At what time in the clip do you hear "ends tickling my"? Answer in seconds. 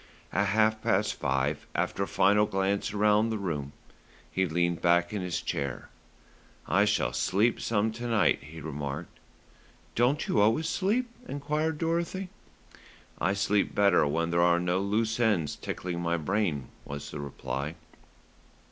15.19-16.17